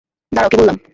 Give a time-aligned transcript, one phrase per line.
[0.31, 0.77] দাঁড়াও, কী বললাম?